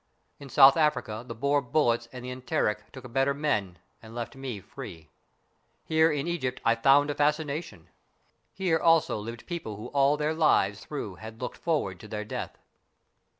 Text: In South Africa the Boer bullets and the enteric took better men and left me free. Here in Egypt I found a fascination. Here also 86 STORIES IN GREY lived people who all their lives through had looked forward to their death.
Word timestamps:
In 0.39 0.49
South 0.49 0.77
Africa 0.77 1.23
the 1.27 1.35
Boer 1.35 1.61
bullets 1.61 2.07
and 2.11 2.25
the 2.25 2.31
enteric 2.31 2.91
took 2.91 3.13
better 3.13 3.35
men 3.35 3.77
and 4.01 4.15
left 4.15 4.35
me 4.35 4.59
free. 4.59 5.11
Here 5.85 6.11
in 6.11 6.25
Egypt 6.25 6.59
I 6.65 6.73
found 6.73 7.11
a 7.11 7.13
fascination. 7.13 7.87
Here 8.51 8.79
also 8.79 9.21
86 9.21 9.21
STORIES 9.21 9.21
IN 9.21 9.23
GREY 9.23 9.31
lived 9.31 9.45
people 9.45 9.75
who 9.75 9.87
all 9.89 10.17
their 10.17 10.33
lives 10.33 10.79
through 10.83 11.15
had 11.17 11.39
looked 11.39 11.57
forward 11.57 11.99
to 11.99 12.07
their 12.07 12.25
death. 12.25 12.57